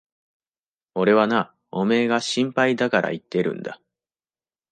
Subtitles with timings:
[0.95, 3.79] 俺はな、おめえが心配だから言ってるんだ。